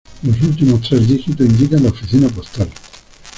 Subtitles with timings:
[0.23, 2.67] Los últimos tres dígitos indican la oficina postal.